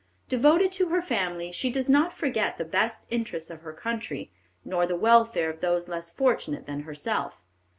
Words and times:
Devoted 0.27 0.71
to 0.71 0.87
her 0.89 0.99
family, 1.03 1.51
she 1.51 1.69
does 1.69 1.87
not 1.87 2.17
forget 2.17 2.57
the 2.57 2.65
best 2.65 3.05
interests 3.11 3.51
of 3.51 3.61
her 3.61 3.71
country, 3.71 4.31
nor 4.65 4.87
the 4.87 4.95
welfare 4.95 5.51
of 5.51 5.61
those 5.61 5.87
less 5.87 6.11
fortunate 6.11 6.65
than 6.65 6.79
herself. 6.79 7.35